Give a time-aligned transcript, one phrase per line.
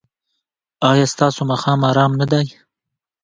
[0.89, 2.45] ایا ستاسو ماښام ارام نه دی؟